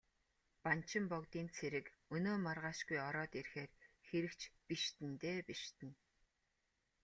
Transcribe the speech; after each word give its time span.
Банчин 0.63 1.03
богдын 1.11 1.47
цэрэг 1.55 1.85
өнөө 2.15 2.37
маргаашгүй 2.45 2.99
ороод 3.07 3.31
ирэхээр 3.39 3.71
хэрэг 4.07 4.33
ч 4.39 4.41
бишиднэ 4.67 5.11
дээ, 5.21 5.39
бишиднэ. 5.49 5.91